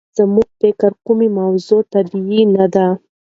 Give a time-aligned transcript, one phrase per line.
[0.17, 0.23] زه
[0.61, 2.87] فکر کوم موضوع طبیعي نده.